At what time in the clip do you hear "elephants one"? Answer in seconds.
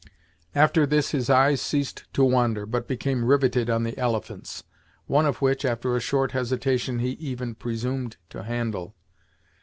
3.99-5.27